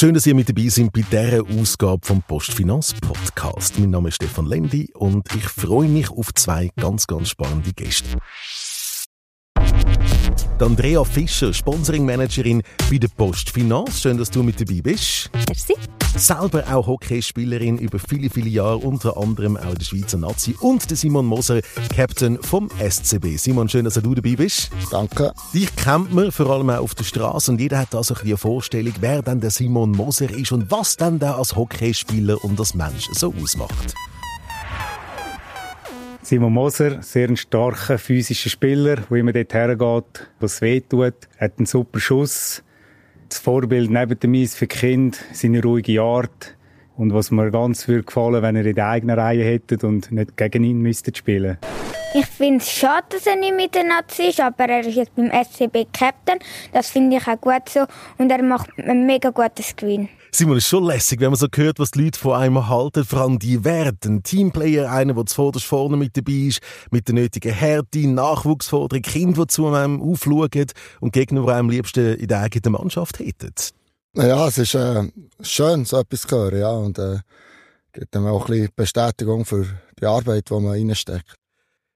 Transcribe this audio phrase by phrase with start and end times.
[0.00, 3.78] Schön, dass ihr mit dabei seid bei dieser Ausgabe vom Postfinanz Podcast.
[3.78, 8.16] Mein Name ist Stefan Lendi und ich freue mich auf zwei ganz, ganz spannende Gäste.
[10.58, 14.00] Andrea Fischer, Sponsoring-Managerin bei der Postfinanz.
[14.00, 15.30] Schön, dass du mit dabei bist.
[15.46, 15.74] Merci.
[16.16, 20.56] Selber auch Hockeyspielerin über viele, viele Jahre, unter anderem auch der Schweizer Nazi.
[20.60, 21.60] Und der Simon Moser,
[21.94, 23.36] Captain vom SCB.
[23.36, 24.70] Simon, schön, dass du dabei bist.
[24.90, 25.32] Danke.
[25.54, 28.94] Dich kennt man vor allem auch auf der Straße und jeder hat also eine Vorstellung,
[29.00, 33.08] wer denn der Simon Moser ist und was dann der als Hockeyspieler und als Mensch
[33.12, 33.94] so ausmacht.
[36.22, 41.52] Simon Moser, sehr ein starker physischer Spieler, der immer dort hergeht, was weh tut, hat
[41.58, 42.62] einen super Schuss.
[43.30, 46.56] Das Vorbild neben dem Eis für Kinder, seine ruhige Art.
[46.96, 50.36] Und was mir ganz würde gefallen, wenn er in der eigenen Reihe hätte und nicht
[50.36, 51.56] gegen ihn müsste spielen.
[52.12, 55.14] Ich finde es schade, dass er nicht mit der Nazi ist, aber er ist jetzt
[55.14, 56.40] beim SCB Captain.
[56.72, 57.86] Das finde ich auch gut so.
[58.18, 60.08] Und er macht ein mega gutes Screen.
[60.32, 63.04] Simon, ist schon lässig, wenn man so hört, was die Leute von einem halten.
[63.04, 64.08] Vor allem die Werte.
[64.08, 69.42] Ein Teamplayer, einer, der zuvorderst vorne mit dabei ist, mit der nötigen Härte, Nachwuchsforderung, Kinder,
[69.42, 70.66] die zu einem aufschauen
[71.00, 73.54] und Gegner, die am liebsten in der eigenen Mannschaft hätten.
[74.14, 75.08] Ja, es ist äh,
[75.40, 76.70] schön, so etwas zu hören, ja.
[76.70, 77.18] Und äh,
[77.92, 79.66] gibt einem auch ein bisschen Bestätigung für
[80.00, 81.34] die Arbeit, die man reinsteckt.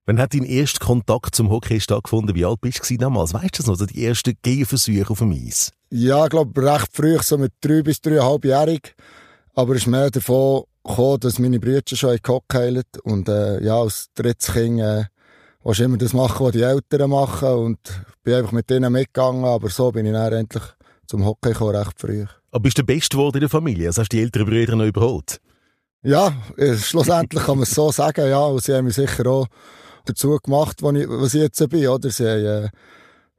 [0.07, 2.35] Wann hat dein erster Kontakt zum Hockey stattgefunden?
[2.35, 3.33] Wie alt bist du damals?
[3.33, 3.73] Weißt du das noch?
[3.73, 5.73] Also die ersten Gehversuche auf dem Eis?
[5.97, 8.97] Ja, ich glaube, recht früh, so mit drei bis dreieinhalbjährig.
[9.55, 12.99] Aber es ist mehr davon gekommen, dass meine Brüder schon gehockt.
[13.05, 15.05] Und äh, ja, als drittes Kind äh,
[15.63, 17.49] willst du immer das machen, was die Eltern machen.
[17.49, 17.79] Und
[18.25, 19.45] bin einfach mit denen mitgegangen.
[19.45, 20.65] Aber so bin ich dann endlich
[21.07, 22.27] zum Hockey gekommen, recht früh.
[22.51, 23.87] Aber bist du der Beste geworden in der Familie?
[23.87, 25.41] Also hast du die älteren Brüder noch überholt?
[26.03, 28.45] Ja, äh, schlussendlich kann man es so sagen, ja.
[28.45, 29.47] Und sie haben mich sicher auch
[30.07, 32.11] dazu gemacht, wo ich, was ich jetzt bin, oder?
[32.11, 32.69] Sie haben, äh,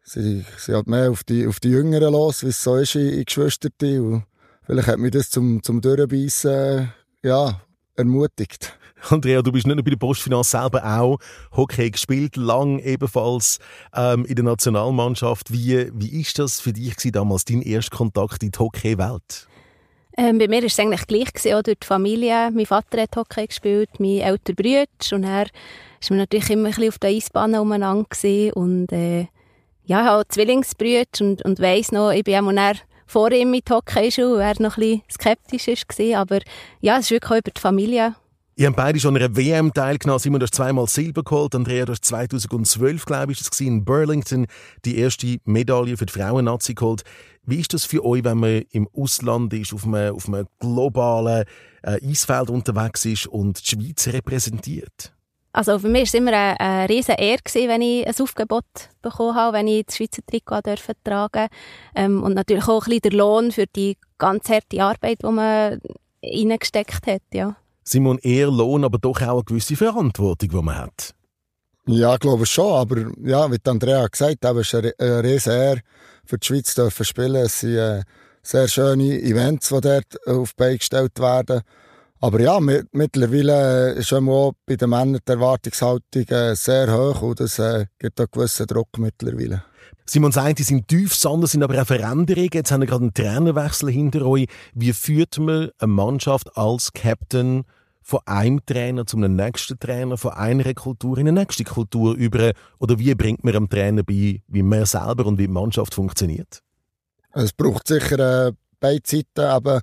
[0.06, 3.10] sie, sie hat mehr auf die, auf die Jüngeren los, wie es so ist in,
[3.10, 4.02] in Geschwisterte.
[4.02, 4.24] Und
[4.64, 6.88] vielleicht hat mich das zum, zum Durchbeissen, äh,
[7.24, 7.62] ja,
[7.96, 8.78] ermutigt.
[9.10, 11.20] Andrea, du bist nicht nur bei der Postfinanz selber auch
[11.52, 13.60] Hockey gespielt, lang ebenfalls
[13.94, 15.52] ähm, in der Nationalmannschaft.
[15.52, 19.48] Wie, wie ist das für dich damals, dein erster Kontakt in die Hockeywelt?
[20.18, 22.50] Ähm, bei mir war es eigentlich gleich, gewesen, auch durch die Familie.
[22.52, 24.86] Mein Vater hat Hockey gespielt, mein älterer Bruder.
[25.12, 25.48] Und er
[26.10, 28.06] war natürlich immer ein bisschen auf der Eisbahn umeinander.
[28.10, 28.54] Gewesen.
[28.54, 29.28] Und äh,
[29.86, 32.76] ja, ich habe Zwillingsbrüder und, und weiss noch, ich bin auch
[33.08, 36.22] vor ihm mit Hockeyschule, er noch ein bisschen skeptisch war.
[36.22, 36.40] Aber
[36.82, 38.16] ja, es ist wirklich auch über die Familie
[38.58, 40.20] Ihr habt beide schon an einer WM teilgenommen.
[40.20, 41.54] Simon, du hast zweimal Silber geholt.
[41.56, 44.48] Andrea, du hast 2012, glaube ich, das in Burlington
[44.86, 47.04] die erste Medaille für die Frauen-Nazi geholt.
[47.44, 51.44] Wie ist das für euch, wenn man im Ausland ist, auf einem, auf einem globalen
[51.84, 55.15] äh, Eisfeld unterwegs ist und die Schweiz repräsentiert?
[55.56, 58.66] Also für mich war es immer eine, eine riesige Ehre, wenn ich ein Aufgebot
[59.02, 61.48] bekommen habe, wenn ich das Schweizer Trikot tragen durfte.
[61.96, 65.80] Ähm, und natürlich auch ein bisschen der Lohn für die ganz harte Arbeit, die man
[66.22, 67.56] reingesteckt hat, ja.
[67.86, 71.16] Simon, eher Lohn, aber doch auch eine gewisse Verantwortung, die man hat.
[71.88, 75.82] Ja, ich glaube schon, aber ja, wie Andrea gesagt hat, es ist eine riesige Ehre
[76.26, 77.36] für die Schweiz zu spielen.
[77.36, 78.02] Es sind äh,
[78.42, 81.62] sehr schöne Events, die dort auf die Beine gestellt werden.
[82.26, 87.60] Aber ja, mittlerweile ist auch bei den Männern die Erwartungshaltung äh, sehr hoch und es
[87.60, 89.64] äh, gibt auch gewissen Druck mittlerweile.
[90.08, 92.50] Simon sagt, die sind tief, sondern sind aber auch Veränderungen.
[92.52, 94.48] Jetzt haben wir gerade einen Trainerwechsel hinter euch.
[94.74, 97.64] Wie führt man eine Mannschaft als Captain
[98.02, 102.54] von einem Trainer zu einem nächsten Trainer, von einer Kultur in eine nächste Kultur über?
[102.80, 106.64] Oder wie bringt man einem Trainer bei, wie man selber und wie die Mannschaft funktioniert?
[107.34, 109.82] Es braucht sicher äh, beide Seiten, aber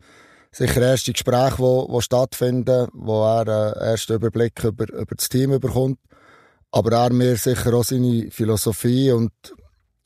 [0.53, 5.59] sicher erste Gespräche, wo, wo stattfinden, wo er äh, ersten Überblick über, über das Team
[5.59, 5.99] bekommt.
[6.71, 9.33] Aber er mir sicher auch seine Philosophie und,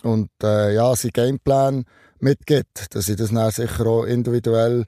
[0.03, 1.85] und äh, ja, sein Gameplan
[2.19, 4.85] mitgibt, dass ich das dann sicher auch individuell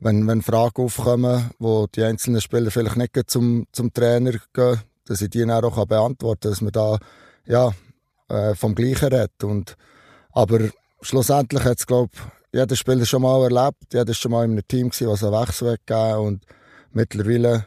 [0.00, 5.20] wenn, wenn Fragen aufkommen, wo die einzelnen Spieler vielleicht nicht zum, zum Trainer gehen, dass
[5.20, 6.98] ich die dann auch beantworten kann, dass man da
[7.46, 7.72] ja,
[8.28, 9.42] äh, vom Gleichen redet.
[9.42, 9.76] Und,
[10.32, 10.68] aber
[11.00, 12.12] schlussendlich hat es, glaube
[12.52, 15.32] jeder Spieler schon mal erlebt, jeder ist schon mal in einem Team gewesen, was einen
[15.32, 16.44] Wechsel gegeben und
[16.92, 17.66] mittlerweile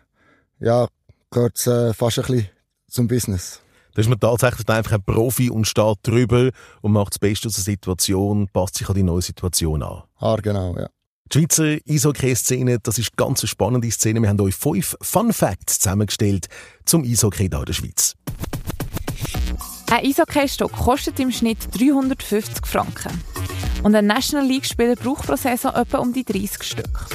[0.59, 0.87] ja,
[1.29, 2.49] gehört es äh, fast ein bisschen
[2.87, 3.61] zum Business.
[3.93, 6.51] Da ist man tatsächlich einfach ein Profi und steht drüber
[6.81, 10.03] und macht das Beste aus der Situation, passt sich an die neue Situation an.
[10.19, 10.87] Ah, genau, ja.
[11.33, 14.21] Die Schweizer Eishockey-Szene, das ist eine ganz spannende Szene.
[14.21, 16.47] Wir haben euch fünf Fun Facts zusammengestellt
[16.85, 18.15] zum Eishockey hier in der Schweiz.
[19.89, 23.11] Ein Eishockey-Stock kostet im Schnitt 350 Franken.
[23.83, 27.07] Und ein National League-Spieler braucht pro Saison etwa um die 30 Stück.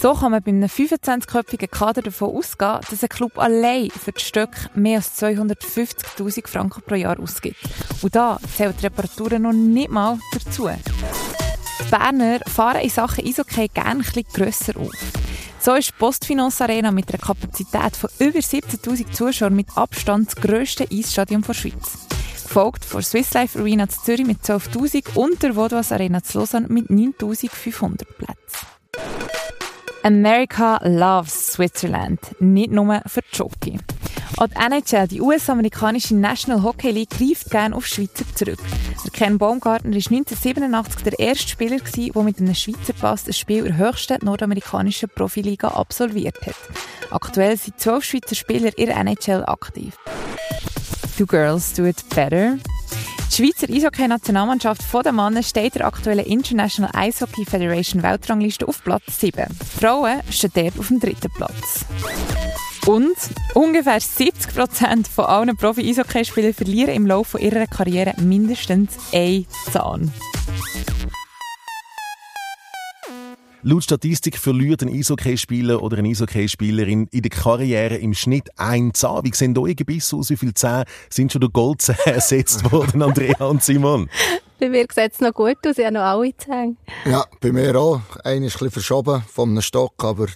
[0.00, 4.22] So kann man bei einem 25-köpfigen Kader davon ausgehen, dass ein Club allein für das
[4.22, 7.56] Stück mehr als 250.000 Franken pro Jahr ausgibt.
[8.02, 10.68] Und da zählt die Reparaturen noch nicht mal dazu.
[10.68, 14.92] Die Berner fahren in Sachen Eishockey gerne bisschen grösser auf.
[15.58, 20.36] So ist die Postfinance Arena mit einer Kapazität von über 17.000 Zuschauern mit Abstand das
[20.36, 22.03] grösste Eisstadion der Schweiz.
[22.54, 26.68] Gefolgt von Swiss Life Arena zu Zürich mit 12.000 und der Vodouas Arena zu Lausanne
[26.68, 28.66] mit 9.500 Plätzen.
[30.04, 33.80] America loves Switzerland, nicht nur für Jockey.
[34.36, 38.60] Auch die NHL, die US-amerikanische National Hockey League, greift gerne auf Schweizer zurück.
[39.04, 43.66] Der Ken Baumgartner war 1987 der erste Spieler, der mit einem Schweizer Pass ein Spiel
[43.66, 46.54] in der höchsten nordamerikanischen Profiliga absolviert hat.
[47.10, 49.96] Aktuell sind zwölf Schweizer Spieler in der NHL aktiv.
[51.18, 52.58] Do Girls Do It Better?
[53.30, 59.20] Die Schweizer Eishockey-Nationalmannschaft der Männer steht der aktuellen International Ice Hockey Federation Weltrangliste auf Platz
[59.20, 59.44] 7.
[59.48, 61.84] Die Frauen stehen dort auf dem dritten Platz.
[62.86, 63.16] Und
[63.54, 70.12] ungefähr 70 Prozent von allen Profi-Eishockeyspielern verlieren im Laufe ihrer Karriere mindestens einen Zahn.
[73.66, 79.24] Laut Statistik verliert ein Eishockeyspieler oder eine Eishockeyspielerin in der Karriere im Schnitt ein Zahn.
[79.24, 80.28] Wie sehen eure Gebisse aus?
[80.28, 84.10] Wie viele Zähne sind schon durch Goldzähne ersetzt worden, Andrea und Simon?
[84.60, 86.76] Bei mir sieht es noch gut aus, ich habe noch alle Zähne.
[87.06, 88.02] Ja, bei mir auch.
[88.22, 90.26] Einer ist ein bisschen verschoben von einem Stock, aber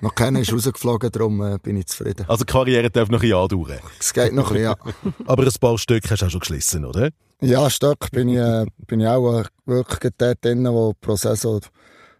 [0.00, 2.26] noch keiner ist rausgeflogen, darum äh, bin ich zufrieden.
[2.28, 3.80] Also die Karriere darf noch ein Jahr dauern?
[3.98, 4.76] Es geht noch ein bisschen, ja.
[5.26, 7.10] aber ein paar Stück hast du auch schon geschlissen, oder?
[7.40, 11.60] Ja, Stück bin ich, äh, bin ich auch äh, wirklich dort drin, wo pro Saison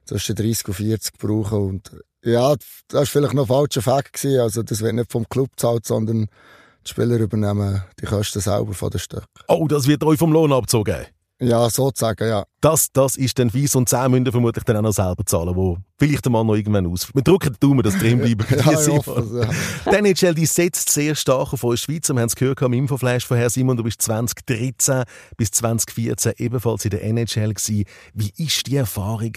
[0.04, 1.58] zwischen 30 und 40 brauchen.
[1.58, 1.90] Und
[2.25, 2.54] ja,
[2.88, 4.14] das war vielleicht noch ein falscher Fakt.
[4.14, 4.40] Gewesen.
[4.40, 6.26] Also, das wird nicht vom Club gezahlt, sondern
[6.84, 9.25] die Spieler übernehmen die Kosten selber von den Stück.
[9.49, 11.06] Oh, das wird euch vom Lohn abgezogen?
[11.43, 12.44] Ja, sozusagen, ja.
[12.60, 15.76] Das, das ist dann weiss und 10 müssen vermutlich dann auch noch selber zahlen, wo
[15.99, 17.12] vielleicht der Mann noch irgendwann aus.
[17.12, 19.40] Wir drücken die Daumen, dass drin bleiben bei ja, dir, Simon.
[19.40, 19.90] Ja.
[19.90, 22.14] Die NHL, die setzt sehr stark auf uns Schweizer.
[22.14, 25.02] Wir haben es gehört im Infoflash von Herrn Simon, du bist 2013
[25.37, 27.84] bis 2014 ebenfalls in der NHL gewesen.
[28.14, 29.32] Wie ist die Erfahrung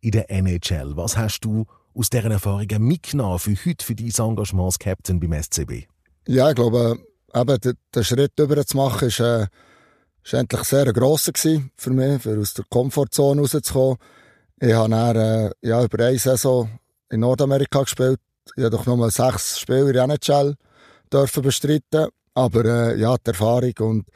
[0.00, 0.96] in der NHL?
[0.96, 5.32] Was hast du aus deren Erfahrungen mitgenommen für heute, für dein Engagement als Captain beim
[5.32, 5.86] SCB?
[6.26, 6.98] Ja, ich glaube,
[7.34, 9.46] eben, den Schritt über zu machen, ist, äh,
[10.22, 13.96] ist endlich sehr grosser für mich, für aus der Komfortzone rauszukommen.
[14.60, 16.68] Ich habe dann, äh, ja, über eine Saison
[17.10, 18.20] in Nordamerika gespielt.
[18.56, 20.54] Ich habe doch nur sechs Spiele in der NHL
[21.12, 22.08] dürfen bestreiten.
[22.34, 24.06] Aber äh, ja, die Erfahrung und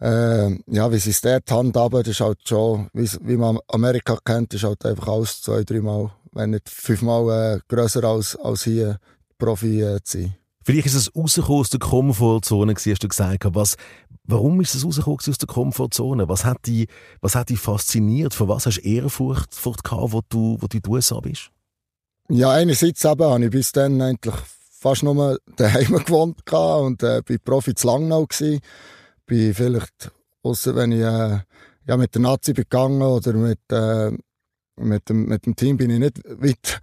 [0.00, 4.18] äh, ja, wie sie es dort handhaben, das ist halt schon, wie, wie man Amerika
[4.24, 8.98] kennt, ist halt einfach alles zwei, dreimal, wenn nicht fünfmal äh, grösser als, als hier
[9.38, 10.36] Profi äh, zu sein.
[10.64, 13.44] Vielleicht ist es rausgekommen aus der Komfortzone, hast du gesagt.
[13.54, 13.76] Was,
[14.24, 16.28] warum ist es rausgekommen aus der Komfortzone?
[16.28, 16.88] Was hat dich,
[17.20, 18.34] was hat dich fasziniert?
[18.34, 21.50] Von was hast du Ehrfurcht gehabt, wo du, wo du in den USA bist?
[22.28, 24.34] Ja, einerseits eben, habe ich bis dann eigentlich
[24.86, 28.60] fast nur daheim gewohnt und äh, bin Profi zu Langnau gewesen.
[29.26, 30.12] Bin vielleicht,
[30.42, 31.40] außer wenn ich äh,
[31.86, 34.12] ja, mit der Nazi begangen oder mit, äh,
[34.76, 36.80] mit, dem, mit dem Team bin ich nicht weit,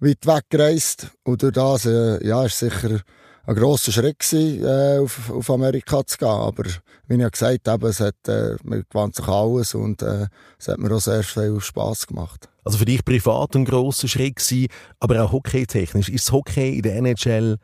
[0.00, 1.08] weit weggereist.
[1.24, 3.00] Und durch das, äh, ja, ist sicher
[3.46, 6.28] ein grosser Schritt gewesen, äh, auf, auf Amerika zu gehen.
[6.28, 6.64] Aber
[7.08, 10.26] wie ich ja gesagt habe, es hat, äh, man gewandt sich alles und äh,
[10.58, 12.48] es hat mir auch sehr viel Spass gemacht.
[12.64, 14.68] Also für dich privat ein grosser Schritt gewesen,
[15.00, 16.08] aber auch hockeytechnisch.
[16.08, 17.56] Ist das Hockey in der NHL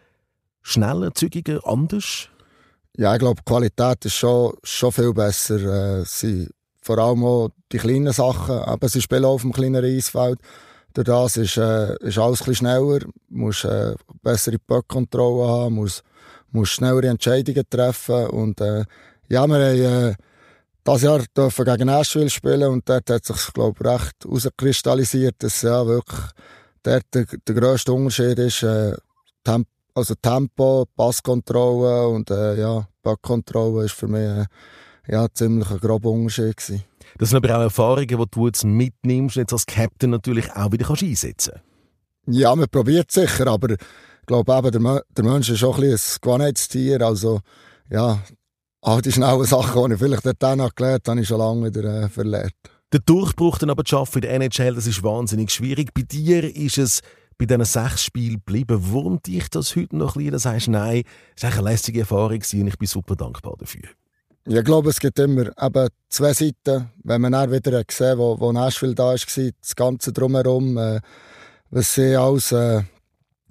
[0.63, 2.29] schneller, zügiger, anders?
[2.99, 6.01] Ja, ich glaube, die Qualität ist schon, schon viel besser.
[6.01, 6.49] Äh, sie,
[6.81, 8.57] vor allem auch die kleinen Sachen.
[8.59, 10.39] Aber sie spielen auf dem kleineren Eisfeld.
[10.95, 13.01] Durch das ist, äh, ist alles ein schneller.
[13.01, 16.03] Du musst äh, bessere Böckkontrolle haben, musst,
[16.53, 18.29] musst schnellere Entscheidungen treffen.
[18.29, 18.87] Und äh, ja,
[19.29, 20.15] wir haben äh,
[20.87, 25.61] dieses Jahr dürfen gegen Nashville spielen und dort hat sich, glaube ich, recht herauskristallisiert, dass
[25.61, 26.21] ja wirklich
[26.83, 28.97] dort der, der grösste Unterschied ist, äh,
[29.45, 34.45] Temp also Tempo, Passkontrolle und äh, ja, Böckkontrolle ist für mich äh,
[35.09, 36.85] ja, ziemlich ein grober Unterschied gewesen.
[37.19, 40.71] Das sind aber auch Erfahrungen, die du jetzt mitnimmst und jetzt als Captain natürlich auch
[40.71, 41.55] wieder kannst einsetzen
[42.27, 43.79] Ja, man probiert sicher, aber ich
[44.27, 47.01] glaube eben, der, der Mensch ist auch ein, ein Gewohnheitstier.
[47.01, 47.41] Also,
[47.89, 48.19] ja,
[48.83, 51.67] all die schnellen Sachen, die ich vielleicht dort noch gelernt habe, habe ich schon lange
[51.67, 52.53] wieder äh, verlernt.
[52.93, 55.95] Der Durchbruch dann aber zu schaffen in der NHL, das ist wahnsinnig schwierig.
[55.95, 57.01] Bei dir ist es
[57.39, 58.91] bei diesen sechs Spielen geblieben.
[58.91, 60.33] Wurmt dich das heute noch ein bisschen?
[60.33, 61.03] Das heißt, nein,
[61.37, 63.89] es war eine lästige Erfahrung und ich bin super dankbar dafür.
[64.49, 66.91] Ich glaube, es gibt immer eben zwei Seiten.
[67.03, 71.01] Wenn man dann wieder gesehen wo, wo Nashville da war, das Ganze drumherum, äh,
[71.71, 72.83] was sie alles, äh,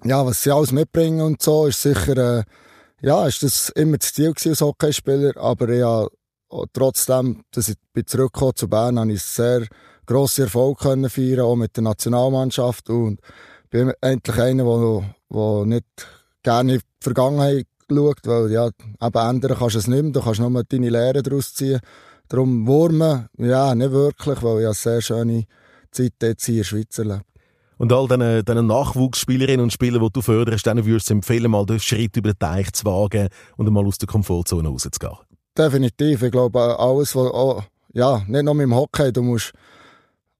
[0.04, 2.44] ja, was sie alles mitbringen und so, ist sicher, äh,
[3.02, 5.36] ja, ist das immer das Ziel als Hockeyspieler.
[5.36, 6.06] Aber ja,
[6.72, 9.66] trotzdem, dass ich bin zurückgekommen zu Bern, habe ich sehr
[10.06, 13.20] grosse Erfolg können feiern, auch mit der Nationalmannschaft und
[13.76, 15.86] bin endlich einer, der, der nicht
[16.42, 20.20] gerne in die Vergangenheit geschaut, weil ja, eben ändern kannst du es nicht mehr, du
[20.22, 21.80] kannst nur deine Lehre daraus ziehen.
[22.28, 25.44] Darum Wurmen, ja, nicht wirklich, weil ich eine sehr schöne
[25.92, 27.24] Zeit jetzt hier in der Schweiz erlebt.
[27.78, 31.66] Und all diesen, diesen Nachwuchsspielerinnen und Spielern, die du förderst, denen würdest du empfehlen, mal
[31.66, 33.28] den Schritt über den Teich zu wagen
[33.58, 35.18] und mal aus der Komfortzone rauszugehen?
[35.56, 36.22] Definitiv.
[36.22, 39.52] Ich glaube, alles, was, oh, ja, nicht nur mit dem Hockey, du musst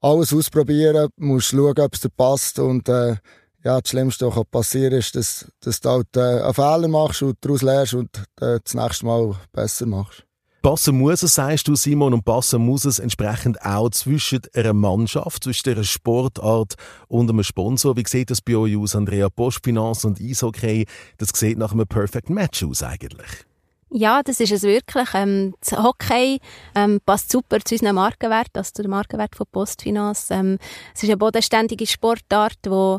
[0.00, 3.16] alles ausprobieren, musst schauen, ob es dir passt und äh,
[3.64, 7.22] ja, das Schlimmste, was passieren kann, ist, dass, dass du halt, äh, einen Fehler machst
[7.22, 10.26] und daraus lernst und äh, das nächste Mal besser machst.
[10.62, 15.44] Passen muss es, sagst du, Simon, und passen muss es entsprechend auch zwischen einer Mannschaft,
[15.44, 16.74] zwischen einer Sportart
[17.06, 17.96] und einem Sponsor.
[17.96, 19.28] Wie sieht das bei euch aus, Andrea?
[19.28, 20.86] Postfinance und Eishockey,
[21.18, 23.46] das sieht nach einem Perfect Match aus eigentlich.
[23.90, 25.08] Ja, das ist es wirklich.
[25.14, 26.40] Ähm, das Hockey
[26.74, 30.34] ähm, passt super zu unserem Markenwert, also zu dem Markenwert von Postfinance.
[30.34, 30.58] Ähm,
[30.94, 32.98] es ist eine bodenständige Sportart, die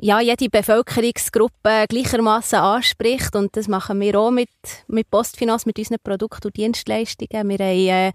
[0.00, 3.34] ja, jede Bevölkerungsgruppe gleichermaßen anspricht.
[3.36, 4.48] Und das machen wir auch mit,
[4.86, 7.48] mit Postfinanz, mit unseren Produkten und Dienstleistungen.
[7.48, 8.12] Wir haben, äh,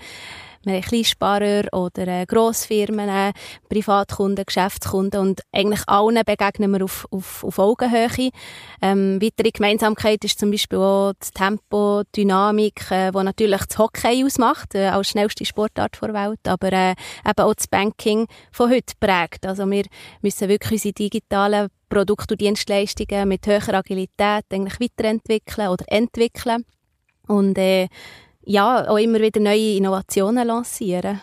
[0.66, 3.34] wir haben Kleinsparer oder äh, Grossfirmen, äh,
[3.70, 8.30] Privatkunden, Geschäftskunden und eigentlich allen begegnen wir auf, auf, auf Augenhöhe.
[8.82, 13.78] Ähm, weitere Gemeinsamkeit ist zum Beispiel auch das Tempo, die Dynamik, äh, wo natürlich das
[13.78, 18.70] Hockey ausmacht, äh, als schnellste Sportart der Welt, aber äh, eben auch das Banking von
[18.70, 19.46] heute prägt.
[19.46, 19.84] Also wir
[20.22, 26.66] müssen wirklich unsere digitalen Produkte und Dienstleistungen mit höherer Agilität eigentlich weiterentwickeln oder entwickeln
[27.28, 27.88] und äh,
[28.46, 31.22] ja, auch immer wieder neue Innovationen lancieren.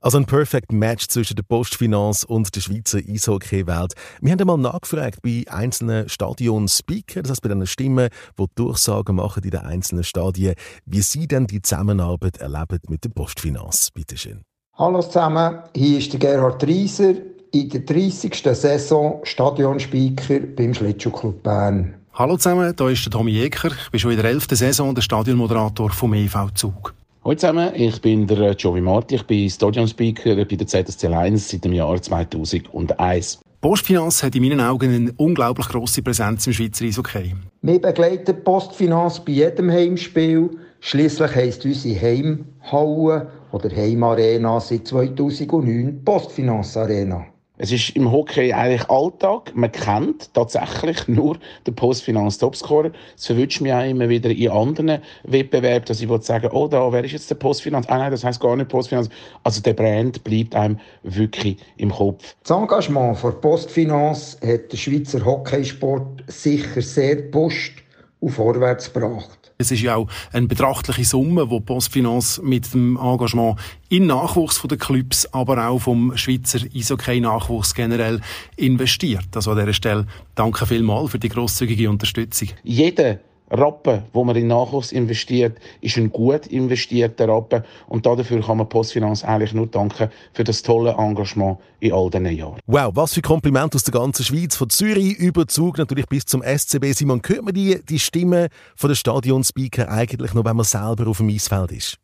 [0.00, 3.94] Also ein Perfect Match zwischen der Postfinance und der Schweizer Eishockey-Welt.
[4.20, 9.42] Wir haben einmal nachgefragt bei einzelnen Stadion-Speaker, das heißt bei den Stimmen, die Durchsagen machen
[9.42, 10.54] in den einzelnen Stadien,
[10.84, 13.90] wie sie denn die Zusammenarbeit erleben mit der Postfinance.
[13.92, 14.42] Bitte schön.
[14.74, 17.14] Hallo zusammen, hier ist der Gerhard Reiser,
[17.52, 18.34] in der 30.
[18.52, 21.94] Saison Stadionspeaker beim Schlittschuhclub Bern.
[22.18, 23.72] Hallo zusammen, hier ist der Tommy Jäger.
[23.72, 24.46] Ich bin schon in der 11.
[24.52, 26.94] Saison der Stadionmoderator vom EV Zug.
[27.22, 29.16] Hallo zusammen, ich bin der Joey Marti.
[29.16, 33.40] Ich bin Stadionspeaker bei der ZSC 1 seit dem Jahr 2001.
[33.60, 37.34] Postfinanz hat in meinen Augen eine unglaublich grosse Präsenz im Schweizer Eishockey.
[37.60, 40.48] Wir begleiten Postfinanz bei jedem Heimspiel.
[40.80, 47.26] Schließlich heisst unsere Heimhalle oder Heimarena seit 2009 Postfinanz Arena.
[47.58, 49.52] Es ist im Hockey eigentlich Alltag.
[49.54, 52.90] Man kennt tatsächlich nur den Postfinanz Topscorer.
[53.16, 57.02] Es verwünscht mich auch immer wieder in anderen Wettbewerben, dass ich sagen oh, da, wer
[57.02, 57.86] ist jetzt der Postfinanz?
[57.88, 59.08] Ah nein, das heißt gar nicht Postfinanz.
[59.42, 62.34] Also der Brand bleibt einem wirklich im Kopf.
[62.42, 67.85] Das Engagement für Postfinanz hat der Schweizer Hockeysport sicher sehr gepusht
[68.20, 69.52] und vorwärts gebracht.
[69.58, 73.58] Es ist ja auch eine betrachtliche Summe, die Postfinance mit dem Engagement
[73.88, 78.20] in Nachwuchs der Clubs, aber auch vom Schweizer Eishockey-Nachwuchs generell
[78.56, 79.28] investiert.
[79.34, 82.48] Also an dieser Stelle danke vielmals für die grosszügige Unterstützung.
[82.64, 87.62] Jeder Rappen, wo man in Nachwuchs investiert, ist ein gut investierter Rappen.
[87.86, 92.26] Und dafür kann man Postfinanz eigentlich nur danken für das tolle Engagement in all diesen
[92.26, 92.58] Jahren.
[92.66, 96.42] Wow, was für Kompliment aus der ganzen Schweiz, von Zürich über Zug natürlich bis zum
[96.42, 96.92] SCB.
[96.92, 101.18] Simon, hört man die, die Stimme von der Stadionspeaker eigentlich noch, wenn man selber auf
[101.18, 101.98] dem Eisfeld ist?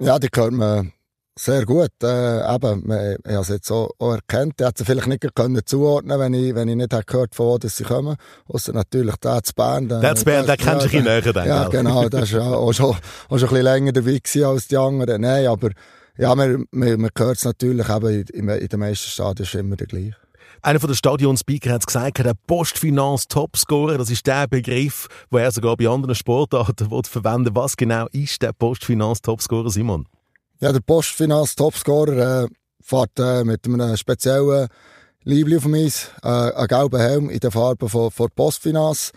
[0.00, 0.92] Ja, die hört man
[1.36, 1.90] sehr gut.
[2.02, 2.84] Äh, eben,
[3.24, 4.54] ich habe es jetzt auch, auch erkannt.
[4.60, 7.46] Ich hätte sie vielleicht nicht können zuordnen wenn ich, wenn ich nicht hätte gehört von
[7.46, 8.16] wo dass sie kommen.
[8.46, 9.88] Außer natürlich der zu Bern.
[9.88, 11.46] Der zu Bern, der kennst du ein näher.
[11.46, 12.08] Ja, genau.
[12.08, 12.98] Der war ja auch schon, auch
[13.28, 15.20] schon ein bisschen länger dabei als die anderen.
[15.20, 15.70] Nein, aber
[16.16, 19.76] ja, man, man, man hört es natürlich eben in, in den meisten Stadien ist immer
[19.76, 20.16] der gleiche.
[20.62, 25.50] Einer von den Stadionspeaker hat gesagt, der Postfinanz Topscorer, das ist der Begriff, den er
[25.50, 30.06] sogar bei anderen Sportarten verwenden Was genau ist der Postfinanz Topscorer, Simon?
[30.64, 32.48] Ja, der Postfinanz Topscorer äh,
[32.80, 34.68] fährt äh, mit einem speziellen
[35.22, 39.12] Liebling auf mich, äh, einen gelben Helm in der Farbe von, von Postfinanz.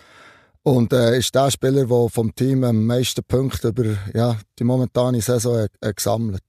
[0.64, 5.22] Und äh, ist der Spieler, der vom Team am meisten Punkte über ja, die momentane
[5.22, 6.44] Saison äh, gesammelt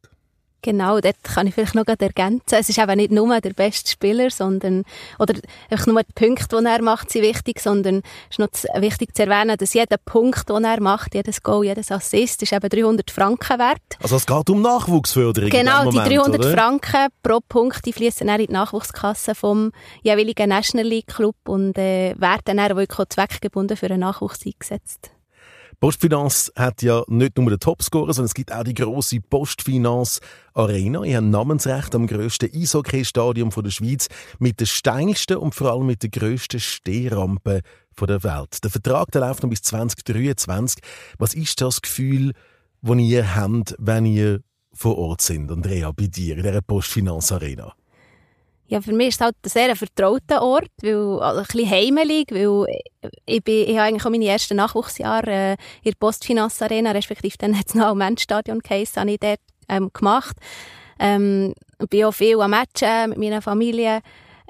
[0.63, 2.57] Genau, dort kann ich vielleicht noch ergänzen.
[2.59, 4.83] Es ist eben nicht nur der beste Spieler, sondern,
[5.19, 5.35] oder
[5.71, 9.23] einfach nur die Punkte, die er macht, sind wichtig, sondern es ist noch wichtig zu
[9.23, 13.59] erwähnen, dass jeder Punkt, den er macht, jedes Goal, jedes Assist, ist eben 300 Franken
[13.59, 13.79] wert.
[14.03, 16.51] Also es geht um Nachwuchsförderung Genau, Moment, die 300 oder?
[16.53, 19.71] Franken pro Punkt, die fließen dann in die Nachwuchskasse vom
[20.03, 25.13] jeweiligen National League Club und äh, werden dann wirklich zweckgebunden für einen Nachwuchs eingesetzt.
[25.81, 30.19] Postfinanz hat ja nicht nur den Topscorer, sondern es gibt auch die grosse Postfinanz
[30.53, 31.03] Arena.
[31.03, 34.09] Ich habe Namensrecht am grössten Eishockey-Stadion der Schweiz
[34.41, 37.61] mit der steilsten und vor allem mit der grössten Stehrampe
[38.01, 38.65] der Welt.
[38.65, 40.83] Der Vertrag der läuft noch bis 2023.
[41.19, 42.33] Was ist das Gefühl,
[42.83, 44.41] das ihr habt, wenn ihr
[44.73, 47.73] vor Ort sind, Andrea, bei dir in dieser Postfinanz Arena?
[48.69, 52.31] Ja, für mich ist es halt ein sehr vertrauter Ort, weil, also ein bisschen heimelig,
[52.31, 52.67] weil
[53.25, 57.37] ich, bin, ich habe eigentlich auch meine ersten Nachwuchsjahre äh, in der Postfinanz Arena, respektive
[57.39, 60.37] dann hat es noch Menschstadion geheißen, habe ich dort ähm, gemacht.
[60.99, 61.55] Ähm,
[61.89, 64.01] bin auch viel am Matchen mit meiner Familie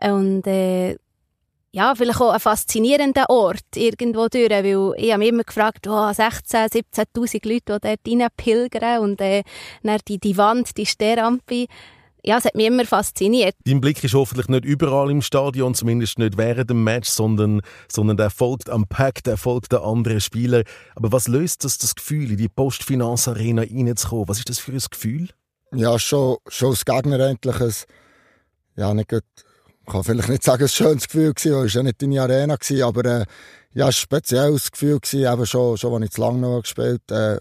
[0.01, 0.97] und äh,
[1.71, 6.13] ja, vielleicht auch ein faszinierender Ort irgendwo durch, weil ich habe mich immer gefragt, oh,
[6.13, 9.45] 16, 17'000 Leute, die dort pilgern und äh,
[9.83, 11.67] dann die, die Wand, die Sternrampe,
[12.25, 13.55] ja, es hat mich immer fasziniert.
[13.65, 17.61] Dein Blick ist hoffentlich nicht überall im Stadion, zumindest nicht während dem Match, sondern,
[17.91, 20.65] sondern der folgt am Pack, der folgt den anderen Spielern.
[20.95, 24.29] Aber was löst das, das Gefühl, in die Postfinanzarena reinzukommen?
[24.29, 25.29] Was ist das für ein Gefühl?
[25.73, 27.73] Ja, schon, schon als Gegner endlich ein,
[28.77, 29.25] ja, nicht gut,
[29.87, 32.57] ich kann vielleicht nicht sagen, ein schönes Gefühl gewesen, weil es ja nicht deine Arena
[32.57, 33.25] gewesen, aber, äh,
[33.75, 37.39] ja, ein spezielles Gefühl gewesen, eben schon, schon, als ich zu lange noch gespielt, äh,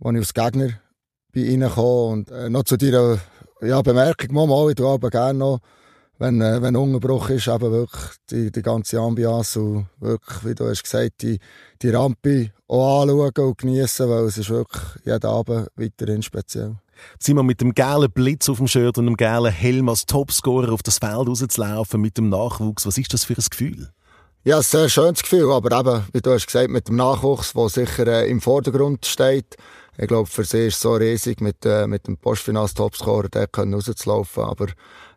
[0.00, 0.70] als ich als Gegner
[1.32, 3.18] bin reingekommen und, äh, noch zu deiner,
[3.62, 5.60] ja, Bemerkung, mal, mal, ich tue aber gerne noch,
[6.18, 10.68] wenn, äh, wenn Unterbruch ist, eben wirklich die, die ganze Ambiance und wirklich, wie du
[10.68, 11.38] hast gesagt, die,
[11.82, 16.76] die Rampe auch anschauen und genießen, weil es ist wirklich jeden Abend weiterhin speziell.
[17.18, 20.82] Simon, mit dem gelben Blitz auf dem Shirt und dem gelben Helm als Topscorer auf
[20.82, 23.90] das Feld rauszulaufen mit dem Nachwuchs, was ist das für ein Gefühl?
[24.44, 27.68] Ja, ein sehr schönes Gefühl, aber eben, wie du hast gesagt, mit dem Nachwuchs, der
[27.68, 29.56] sicher äh, im Vordergrund steht.
[29.98, 34.44] Ich glaube, für sie ist es so riesig, mit, äh, mit dem Postfinanz-Topscorer dort rauszulaufen.
[34.44, 34.66] Aber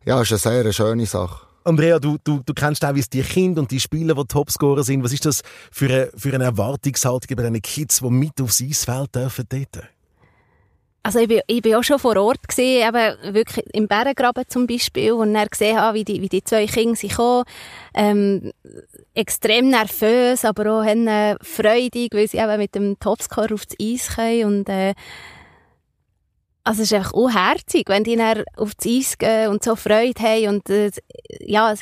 [0.05, 1.45] ja, es ist eine sehr schöne Sache.
[1.65, 4.83] Andrea, du, du, du kennst auch, wie es die Kinder und die Spieler, die Topscorer
[4.83, 5.03] sind.
[5.03, 9.13] Was ist das für eine, für eine Erwartungshaltung bei diesen Kids, die mit aufs Eisfeld
[9.15, 9.83] dürfen dort?
[11.01, 14.67] Also ich bin, ich bin auch schon vor Ort gesehen, eben wirklich im Bergengraben zum
[14.67, 17.45] Beispiel, und dann gesehen habe, wie die, wie die zwei Kinder sich kommen.
[17.93, 18.51] Ähm,
[19.13, 24.45] extrem nervös, aber auch äh, freudig, weil sie eben mit dem Topscore aufs Eis kommen
[24.45, 24.93] und äh,
[26.63, 30.47] also es ist einfach unherzig, wenn die dann aufs Eis gehen und so Freude haben
[30.49, 30.91] und äh,
[31.39, 31.73] ja,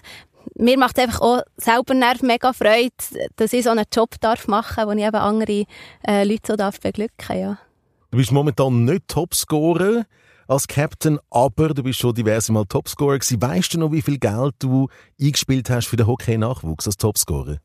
[0.55, 2.93] mir macht es einfach auch selber Nerv mega Freude,
[3.35, 5.65] dass ich so einen Job darf machen, wo ich eben andere
[6.07, 7.57] äh, Leute so darf beglücken, ja.
[8.11, 10.05] Du bist momentan nicht Topscorer
[10.47, 13.41] als Captain, aber du bist schon diverse Mal Topscorer gewesen.
[13.41, 14.87] Weißt du noch, wie viel Geld du
[15.19, 17.57] eingespielt hast für den Hockey-Nachwuchs als Topscorer?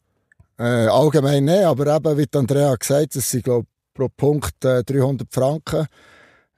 [0.58, 4.82] Äh, allgemein nicht, aber eben, wie Andrea gesagt hat, es sind, glaube pro Punkt äh,
[4.82, 5.86] 300 Franken.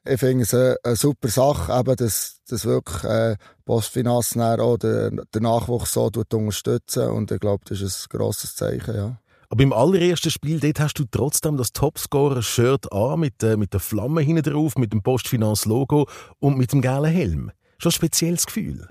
[0.06, 5.24] Ich finde es eine, eine, super Sache, eben, dass, dass wirklich äh, Postfinanz auch den
[5.40, 9.18] Nachwuchs so unterstützen und ich glaube, das ist ein grosses Zeichen, ja.
[9.54, 13.78] Aber im allerersten Spiel, dort hast du trotzdem das Topscorer-Shirt an, mit, äh, mit der
[13.78, 16.08] Flamme hinten drauf, mit dem Postfinanz-Logo
[16.40, 17.52] und mit dem gelben Helm.
[17.78, 18.88] Schon ein spezielles Gefühl.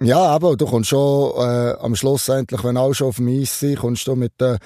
[0.00, 3.58] Ja, aber du kommst schon äh, am Schluss endlich, wenn alle schon auf dem Eis
[3.58, 4.58] sind, kommst du mit, äh,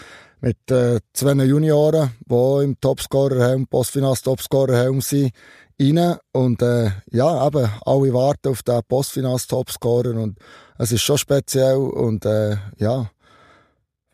[0.42, 5.32] mit äh, zwei Junioren, die im Topscorer-Helm, Postfinanz-Topscorer-Helm sind,
[5.80, 6.18] rein.
[6.32, 10.38] Und äh, ja, eben, alle warten auf den Postfinanz-Topscorer und
[10.76, 13.08] es ist schon speziell und äh, ja,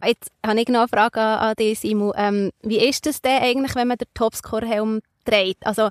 [0.07, 2.12] Jetzt habe ich noch eine Frage an, dich, Simon.
[2.16, 5.66] Ähm, wie ist das denn eigentlich, wenn man den Topscore-Helm trägt?
[5.66, 5.88] Also,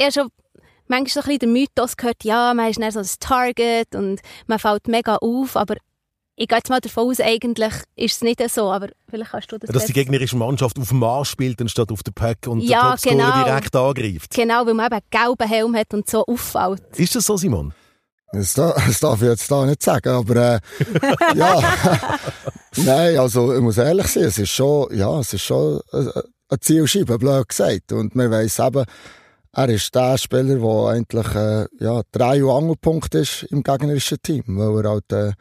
[0.00, 0.28] habe schon
[0.88, 4.20] manchmal so ein bisschen den Mythos gehört, ja, man ist dann so ein Target und
[4.46, 5.76] man fällt mega auf, aber
[6.40, 9.58] ich gehe jetzt mal davon aus, eigentlich ist es nicht so, aber vielleicht kannst du
[9.58, 12.80] das Dass die gegnerische Mannschaft auf dem Mars spielt, anstatt auf der Pack und ja,
[12.80, 13.44] den Topscorer genau.
[13.44, 14.34] direkt angreift.
[14.34, 16.82] Genau, weil man eben einen gelben Helm hat und so auffällt.
[16.96, 17.74] Ist das so, Simon?
[18.32, 20.60] Das darf, das darf ich jetzt da nicht sagen, aber äh,
[21.34, 21.60] ja.
[22.76, 27.18] Nein, also ich muss ehrlich sein, es ist schon, ja, es ist schon eine Zielscheibe,
[27.18, 27.92] blöd gesagt.
[27.92, 28.84] Und man weiss eben,
[29.52, 34.44] er ist der Spieler, der eigentlich äh, ja, Drei- und Angelpunkt ist im gegnerischen Team,
[34.46, 35.32] weil er halt äh,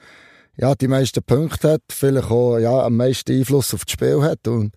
[0.55, 4.47] ja, die meisten Punkte hat, vielleicht auch ja, am meisten Einfluss auf das Spiel hat.
[4.47, 4.73] Und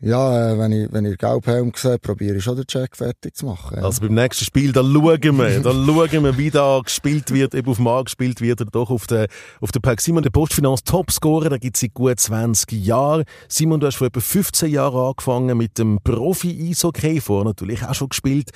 [0.00, 3.46] ja, äh, wenn ich, wenn ich Gelbhelm sehe, probiere ich schon den Check fertig zu
[3.46, 3.78] machen.
[3.78, 3.84] Ja.
[3.84, 7.70] Also beim nächsten Spiel, da schauen wir, da schauen wir, wie da gespielt wird, eben
[7.70, 9.28] auf dem Markt gespielt wird oder doch auf der,
[9.62, 10.02] auf der Park.
[10.02, 13.24] Simon, der Postfinanz Topscorer, da gibt es seit gut 20 Jahren.
[13.48, 18.10] Simon, du hast vor etwa 15 Jahren angefangen mit dem Profi-Eishockey, vorher natürlich auch schon
[18.10, 18.50] gespielt.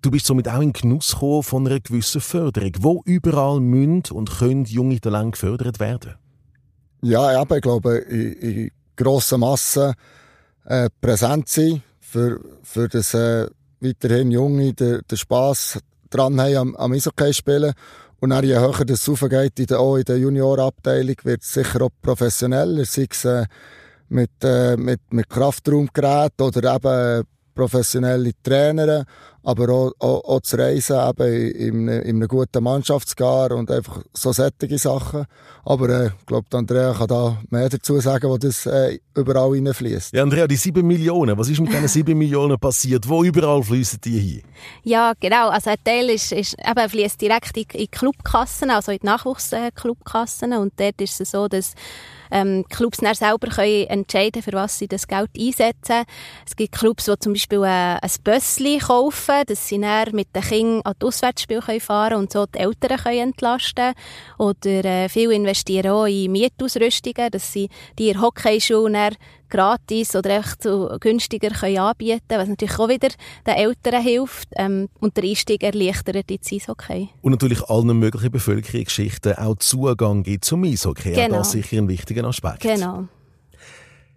[0.00, 2.72] Du bist somit auch in Genuss gekommen von einer gewissen Förderung.
[2.80, 6.14] Wo überall münd und können junge Talente gefördert werden?
[7.02, 9.94] Ja, eben, ich glaube, in, in grossen Massen
[10.64, 13.48] äh, präsent sein, für, für das äh,
[13.80, 15.78] weiterhin Junge den, den Spass
[16.10, 17.72] dran haben am, am Eishockey spielen.
[18.20, 21.82] Und dann, je höher das raufgeht, in der, auch in der Juniorabteilung, wird es sicher
[21.82, 23.46] auch professioneller, sei es äh,
[24.08, 29.04] mit, äh, mit, mit Kraftraumgeräten oder eben professionelle Trainer,
[29.44, 34.32] aber auch, auch, auch zu reisen, eben in, in einem guten Mannschaftsgar und einfach so
[34.32, 35.26] sättige Sachen.
[35.64, 40.12] Aber äh, ich glaube, Andrea kann da mehr dazu sagen, wo das äh, überall reinfließt.
[40.14, 43.08] Ja, Andrea, die sieben Millionen, was ist mit diesen sieben Millionen passiert?
[43.08, 44.42] Wo überall fließen die hin?
[44.84, 45.48] Ja, genau.
[45.48, 50.52] Also ein Teil ist, ist eben fließt direkt in, in Clubkassen, also in die Nachwuchsclubkassen.
[50.52, 51.74] Und dort ist es so, dass
[52.32, 56.04] ähm, Clubs dann selber können entscheiden, für was sie das Geld einsetzen.
[56.46, 60.42] Es gibt Clubs, die zum Beispiel äh, ein Bössli kaufen, dass sie dann mit den
[60.42, 63.94] Kindern an die Auswärtsspiele fahren können und so die Eltern können entlasten
[64.38, 67.68] Oder äh, viele investieren auch in Mietausrüstungen, dass sie
[67.98, 69.10] die in Hockeyschule
[69.52, 73.08] gratis oder echt so günstiger können anbieten können, was natürlich auch wieder
[73.46, 77.10] den Eltern hilft ähm, und der Einstieg erleichtert ins Eishockey.
[77.20, 81.12] Und natürlich allen möglichen Bevölkerungsschichten auch Zugang gibt zum Eishockey.
[81.12, 81.38] Genau.
[81.38, 82.60] Das ist sicher ein wichtiger Aspekt.
[82.60, 83.04] Genau.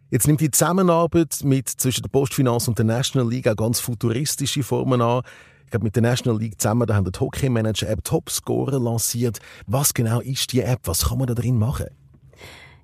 [0.09, 4.63] Jetzt nimmt die Zusammenarbeit mit, zwischen der Postfinanz und der National League auch ganz futuristische
[4.63, 5.23] Formen an.
[5.65, 9.39] Ich glaube, mit der National League zusammen, da haben die Hockey Manager App Topscorer lanciert.
[9.67, 10.81] Was genau ist die App?
[10.85, 11.87] Was kann man da drin machen?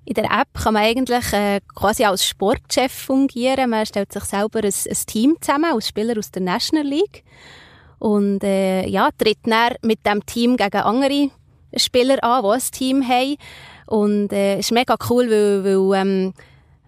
[0.04, 3.70] In der App kann man eigentlich äh, quasi als Sportchef fungieren.
[3.70, 7.24] Man stellt sich selber ein, ein Team zusammen aus Spielern aus der National League
[8.02, 11.30] und äh, ja, tritt dann mit dem Team gegen andere
[11.76, 13.36] Spieler an, die ein Team haben.
[13.86, 16.34] Und äh, ist mega cool, weil, weil ähm,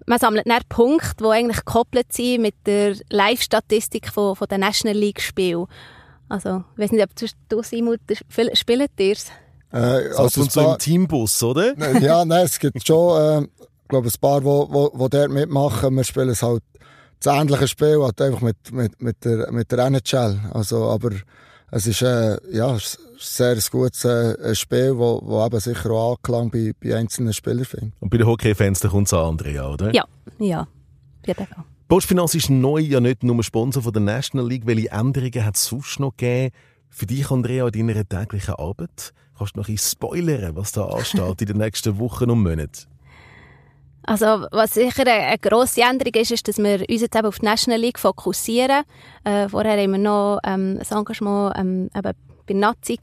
[0.07, 4.97] man sammelt dann Punkte, die eigentlich gekoppelt sind mit der Live-Statistik von, von der National
[4.97, 5.67] League-Spiel.
[6.29, 7.15] Also, ich weiß nicht, ob
[7.49, 7.99] du, Simon,
[8.55, 9.31] spielt ihr es?
[9.75, 11.77] Äh, so also so im Teambus, oder?
[12.01, 13.47] ja, nein, es gibt schon, äh,
[13.89, 15.97] glaube ein paar, die wo, wo, wo dort mitmachen.
[15.97, 16.63] Wir spielen es halt
[17.21, 20.41] das ähnliche Spiel, halt einfach mit, mit, mit, der, mit der NHL.
[20.53, 21.11] Also, aber
[21.73, 22.81] es ist, äh, ja, ein
[23.19, 27.95] sehr gutes äh, Spiel, wo, wo eben sicher auch Anklang bei, bei einzelnen Spielern findet.
[27.99, 29.93] Und bei den Hockey-Fans, da kommt es an, Andrea, oder?
[29.93, 30.05] Ja,
[30.39, 31.65] ja, auf jeden Fall.
[31.89, 34.67] Postfinanz ist neu ja nicht nur Sponsor von der National League.
[34.67, 36.55] Welche Änderungen hat es sonst noch gegeben
[36.91, 39.13] für dich, Andrea, in deiner täglichen Arbeit?
[39.37, 42.87] Kannst du noch ein spoilern, was da ansteht in den nächsten Wochen und Monaten?
[44.07, 47.47] Also, was sicher eine grosse Änderung ist, ist, dass wir uns jetzt eben auf die
[47.47, 48.83] National League fokussieren.
[49.25, 52.13] Äh, vorher haben wir noch ähm, ein Engagement ähm, eben
[52.47, 52.99] bei Nazi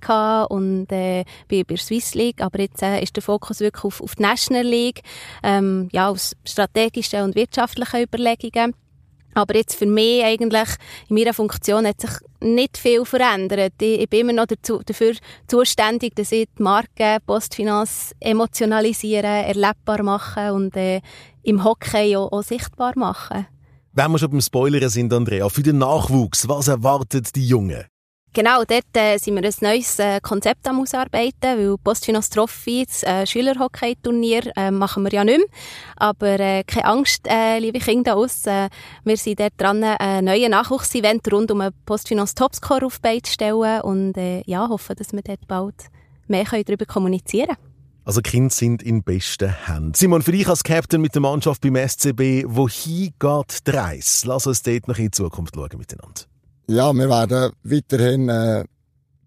[0.50, 4.15] und äh, bei, bei Swiss League, aber jetzt äh, ist der Fokus wirklich auf, auf
[4.15, 5.02] die National League,
[5.41, 8.76] ähm, ja, aus strategischen und wirtschaftlichen Überlegungen.
[9.34, 10.70] Aber jetzt für mich eigentlich,
[11.10, 13.74] in meiner Funktion hat sich nicht viel verändert.
[13.82, 15.13] Ich, ich bin immer noch dazu, dafür
[15.48, 21.02] zuständig, dass ich die Marke Postfinanz emotionalisieren, erlebbar machen und äh,
[21.44, 23.48] im Hockey auch, auch sichtbar machen.
[23.94, 27.90] Wenn wir schon beim Spoilern sind, Andrea, für den Nachwuchs, was erwartet die Jungen?
[28.34, 33.04] Genau, dort äh, sind wir ein neues äh, Konzept am Ausarbeiten, weil Postfinance Trophy, das
[33.04, 35.48] äh, Schülerhockey-Turnier, äh, machen wir ja nicht mehr.
[35.98, 38.46] Aber äh, keine Angst, äh, liebe Kinder aus.
[38.46, 38.70] Äh,
[39.04, 43.82] wir sind dort dran, ein neues Nachwuchsevent rund um einen Postfinance Topscore auf die stellen
[43.82, 45.76] und äh, ja, hoffen, dass wir dort bald
[46.28, 47.72] mehr darüber kommunizieren können.
[48.06, 49.94] Also Kinder sind in besten Händen.
[49.94, 54.24] Simon, für dich als Captain mit der Mannschaft beim SCB, wohin geht der Reis?
[54.26, 56.31] Lass uns dort noch in die Zukunft schauen miteinander.
[56.67, 58.63] Ja, wir werden weiterhin äh,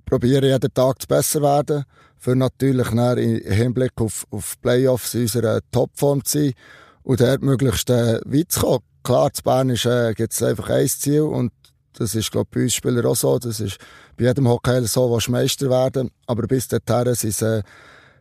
[0.05, 1.85] probieren, jeden Tag zu besser werden,
[2.17, 6.55] für natürlich im Hinblick auf, auf Playoffs in unserer Topform zu sein
[7.03, 8.85] und dort möglichst äh, weit zu kommen.
[9.03, 11.53] Klar, zu Bern äh, gibt es einfach ein Ziel und
[11.93, 13.39] das ist, glaube ich, bei uns Spielern auch so.
[13.39, 13.79] Das ist
[14.17, 16.11] bei jedem Hockey so, was Meister werden.
[16.27, 17.63] Aber bis dahin sind es äh,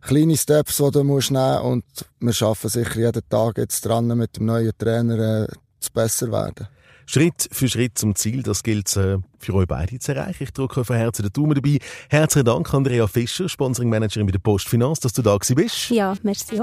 [0.02, 1.86] kleine Steps, die du musst nehmen und
[2.20, 5.48] wir arbeiten sicher jeden Tag jetzt dran, mit dem neuen Trainer äh,
[5.80, 6.68] zu besser werden.
[7.06, 10.44] Schritt für Schritt zum Ziel, das gilt äh, für euch beide zu erreichen.
[10.44, 11.80] Ich drücke von Herzen den Daumen dabei.
[12.10, 15.90] Herzlichen Dank, Andrea Fischer, Sponsoring-Managerin bei der Postfinanz, dass du da bist.
[15.90, 16.62] Ja, merci.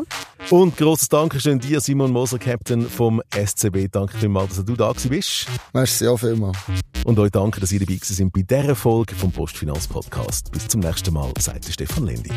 [0.50, 3.88] Und grosses Dankeschön dir, Simon Moser, Captain vom SCB.
[3.90, 5.46] Danke vielmals, dass du da bist.
[5.72, 6.59] Merci auch vielmals.
[7.05, 10.50] Und euch danke, dass ihr dabei sind bei dieser Folge vom Postfinanz-Podcast.
[10.53, 12.31] Bis zum nächsten Mal, sagt Stefan Lendi.